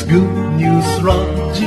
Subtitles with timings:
[0.00, 1.12] It's Good News ラ
[1.52, 1.66] ジ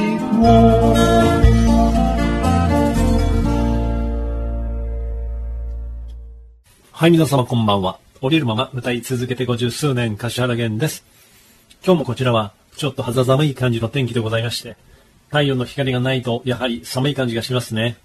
[6.91, 7.99] はい、皆様こんばんは。
[8.21, 11.03] 降りるまま歌い続けて五十数年、柏原源です。
[11.85, 14.77] 今日もこちらは、ちょっと肌寒い感じの天気でございまして、
[15.27, 17.97] 太陽の光がないと、やはり寒い感じがしますね。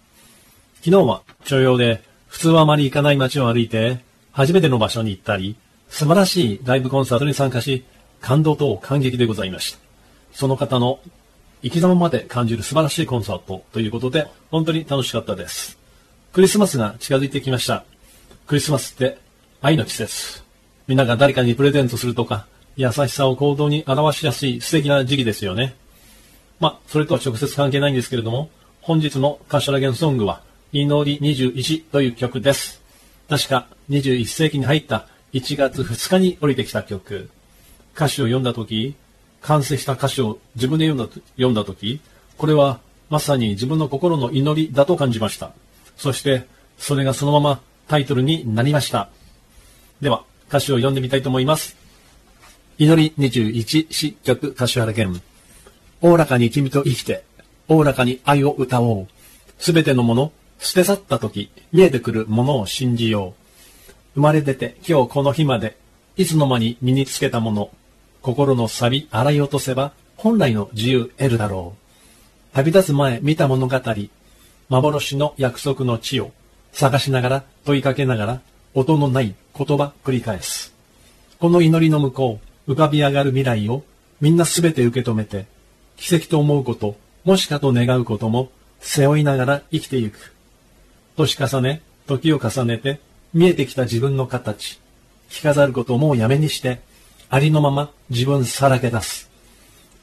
[0.83, 4.01] 昨日は、徴用で、普通はあまり行かない街を歩いて、
[4.33, 5.57] 初めての場所に行ったり、
[5.89, 7.87] 素晴らしいライブコンサートに参加し、
[8.21, 9.88] 感動と感激でございました。
[10.32, 11.00] その方の
[11.62, 15.78] 生き様まで感じる素晴らしいコンサートということで、本当に楽しかったです。
[16.32, 17.84] クリスマスが近づいてきました。
[18.46, 19.18] クリスマスって
[19.60, 20.42] 愛の季節。
[20.87, 22.46] みんなが誰かにプレゼントするとか、
[22.77, 25.74] 優しさを行動に表しやすい素敵な時期ですよね。
[26.60, 30.42] まあ、それとは直接関係ないんですけれども、本日の柏原ソングは、
[30.73, 32.80] 祈り21という曲です。
[33.29, 37.30] 確か21世紀に入った1月2日に降りてきた曲。
[37.95, 38.95] 歌詞を読んだとき、
[39.42, 42.01] 完成した歌詞を自分で読んだ読んだとき、
[42.37, 45.52] これはまさに自分の心の祈りだと感じました。
[45.96, 46.46] そして、
[46.79, 49.09] それがそのままタイトルになりました。
[50.01, 51.76] では、歌詞を読んでみたいと思います。
[52.79, 55.24] 祈り21詩曲柏原源。
[56.01, 57.24] おおらかに君と生きて、
[57.66, 59.09] おおらかに愛を歌おう。
[59.59, 63.48] すべてのもの、捨て去った時、見えてくるものを信じよう。
[64.15, 65.76] 生まれ出て今日この日まで、
[66.16, 67.70] いつの間に身につけたもの、
[68.22, 71.75] 心の錆洗い落とせば、本来の自由得るだろ
[72.53, 72.56] う。
[72.56, 73.81] 旅立つ前見た物語、
[74.69, 76.33] 幻の約束の地を、
[76.72, 78.41] 探しながら、問いかけながら、
[78.75, 80.75] 音のない言葉繰り返す。
[81.38, 83.84] この祈りの向こう、浮かび上がる未来を、
[84.21, 85.47] みんなすべて受け止めて、
[85.97, 88.50] 奇跡と思うこと、もしかと願うことも、
[88.81, 90.34] 背負いながら生きてゆく。
[91.16, 93.00] 年重ね、時を重ねて、
[93.32, 94.81] 見えてきた自分の形。
[95.31, 96.81] 着飾ることもうやめにして、
[97.31, 99.28] ありのまま自分さらけ出す。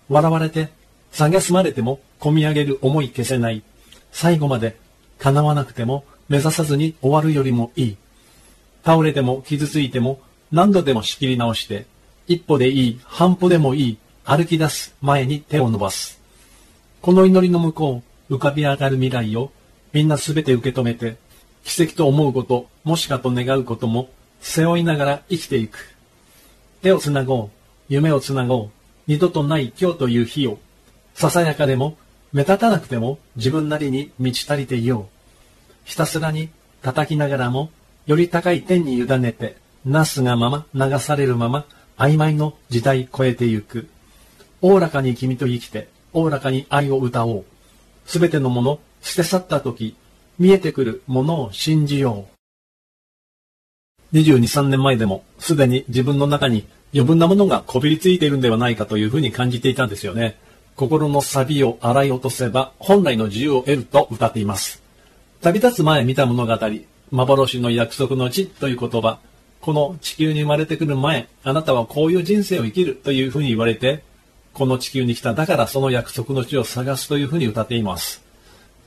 [0.10, 0.70] 笑われて、
[1.12, 3.64] 蔑まれても、込み上げる思い消せない。
[4.12, 4.78] 最後まで、
[5.18, 7.98] 叶わなくても、目指さずに終わるよりもいい。
[8.84, 10.20] 倒れても傷ついても、
[10.52, 11.88] 何度でも仕切り直して、
[12.28, 16.22] 一歩でいい、半歩でもいい、歩き出す前に手を伸ばす。
[17.02, 19.52] この祈りの向こう、浮かび上がる未来を、
[19.94, 21.18] みんなすべて受け止めて、
[21.64, 24.10] 奇跡と思うこと、もしかと願うことも、
[24.42, 25.95] 背負いながら生きていく。
[26.86, 27.50] 手をつなごう、
[27.90, 28.70] 夢をつなごう、
[29.08, 30.60] 二度とない今日という日を、
[31.16, 31.98] ささやかでも、
[32.32, 35.74] 目立たなくても自分なりに満ち足りていよう。
[35.84, 36.50] ひたすらに
[36.84, 37.72] 叩きながらも、
[38.06, 41.66] より高い天に委ねて、なすがまま流されるまま、
[41.98, 43.88] 曖昧の時代超えてゆく。
[44.62, 47.46] おおらかに君と生きて、おおらかに愛を歌おう。
[48.06, 49.96] すべてのもの、捨て去った時、
[50.38, 52.36] 見えてくるものを信じよう。
[54.16, 60.38] 22、3年前でも、すでに自分の中に余分なものがこびりついているんではないかというふうに感じていたんですよね。
[60.78, 64.82] 心の錆を洗い落とせば、本来の自由を得ると歌っています。
[65.42, 66.58] 旅立つ前見た物語、
[67.12, 69.20] 幻の約束の地という言葉、
[69.60, 74.02] この地球に生まれてくる前、あなたはこういう人生を生きるというふうに言われて、
[74.54, 75.34] この地球に来た。
[75.34, 78.24] だからその約束の地を探すというふうに歌っています。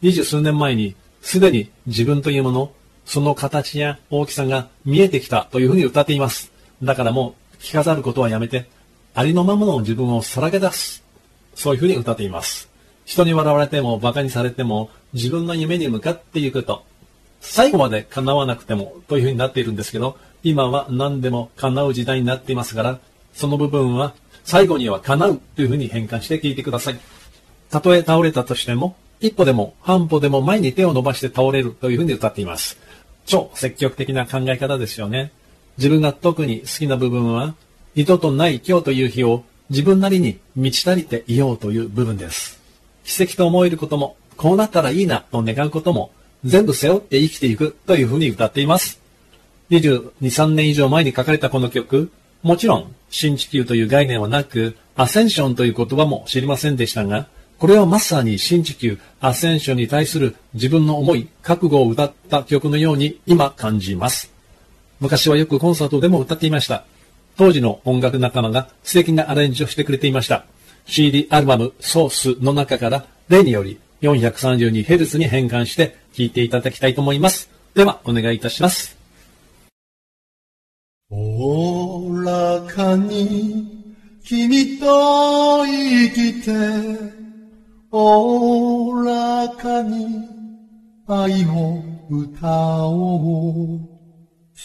[0.00, 2.72] 二十数年前に、すでに自分というもの、
[3.04, 6.52] その形や大きさが見えてきたというふうに歌っています。
[6.82, 8.66] だからもう、着飾ることはやめて、
[9.14, 11.02] ありのままの自分をさらけ出す。
[11.54, 12.68] そういうふうに歌っています。
[13.04, 16.84] 人に笑われても馬鹿にされても自分の夢に向かっていくと、
[17.40, 23.00] 最後まで叶わなくてもというふうになっているんですけど、今は何でも叶う時代になっていますから、
[23.34, 24.14] その部分は
[24.44, 27.00] 最後には叶うというふうに変換して聞いてください。
[27.70, 32.78] たとえ倒れたとしても、一歩でも半歩でも前に手を伸ばして倒れるというふうに歌っています。
[33.26, 35.32] 超積極的な考え方ですよね。
[35.78, 37.54] 自分が特に好きな部分は、
[37.94, 42.58] 二度とない今日という日を自分なりに満ち足りていようという部分です。
[43.04, 46.10] 奇跡と思えることも、こうなったらいいなと願うことも、
[46.44, 49.00] 全部背負って生きていくというふうに歌っています。
[49.70, 52.10] 22、3年以上前に書かれたこの曲、
[52.42, 57.28] もちろん、新地球という概念はなく、アセンションという言葉も知りませんでしたが、
[57.58, 64.37] これはまさに新地球、アセンションに対する自分の思い、覚悟を歌った曲のように今感じます。
[65.00, 66.84] 昔はよくコンサートでも歌っていました。
[67.36, 70.44] 当時の音楽仲間が素敵なアレンジをしてくれていました。
[70.86, 77.50] CD アルバムソースの中から例により 432Hz に変換して聴いていただきたいと思います。
[77.74, 78.96] では、お願いいたします。
[81.10, 86.50] おおらかに君と生きて
[87.90, 90.28] おおらかに
[91.06, 93.87] 愛を歌おう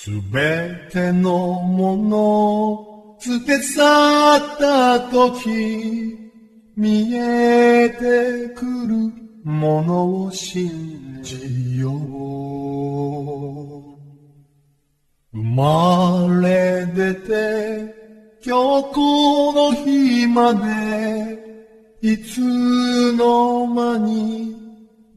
[0.04, 6.14] すべてのもの捨て去った時
[6.76, 9.14] 見えてくる
[9.46, 11.94] ものを信じよう。
[15.32, 21.40] 生まれ出て今日この日まで
[22.02, 22.42] いつ
[23.14, 24.54] の間に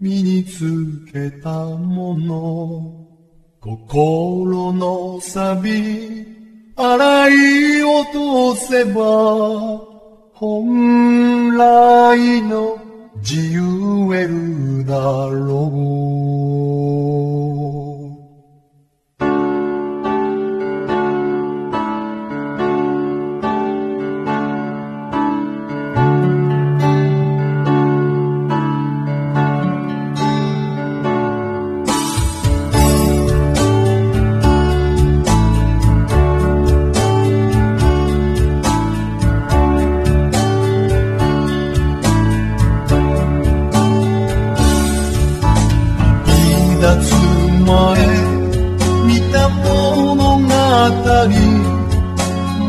[0.01, 3.06] 身につけたもの。
[3.67, 6.25] 心の錆
[6.77, 9.81] 洗い落とせば
[10.35, 12.79] 本来の
[13.17, 13.63] 自由
[14.07, 15.67] 得るだろ
[17.65, 17.66] う。
[49.33, 50.47] た物語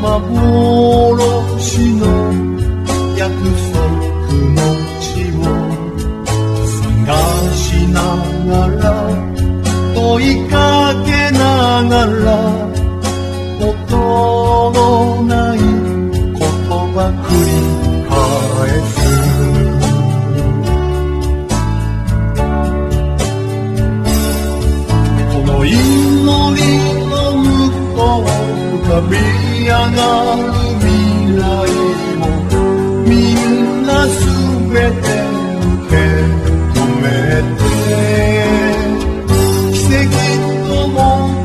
[0.01, 2.26] 幻の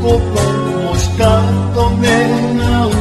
[0.03, 1.23] こともしか
[1.75, 2.11] と願
[2.89, 2.93] う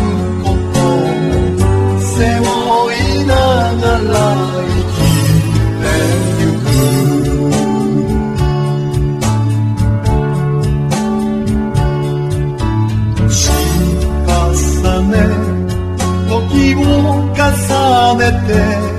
[0.44, 2.46] ことを背負
[2.94, 4.14] いながら
[4.62, 5.02] 生き
[5.82, 5.86] て
[6.40, 6.70] ゆく
[14.28, 15.14] 重ね
[16.30, 16.40] 時
[16.76, 16.80] を
[17.36, 17.46] 重
[18.18, 18.91] ねて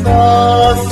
[0.00, 0.91] thoughts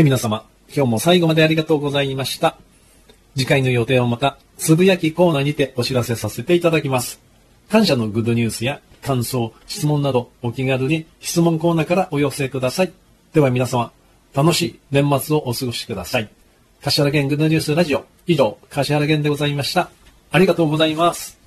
[0.00, 0.46] はい、皆様。
[0.74, 2.56] 今日も最後までありがとうございました。
[3.36, 7.20] 次回の予定をまた、つぶやきコーナーにてお知らせさせていただきます。
[7.68, 12.92] 感謝のグッドニュースや感想、質問などお気軽に質問コーナーからお寄せください。
[13.34, 13.92] では皆様、
[14.32, 16.30] 楽しい年末をお過ごしください。
[16.82, 19.90] 柏原源グッドニュースラジオ、以上、柏原源でございました。
[20.30, 21.39] ありがとうございます。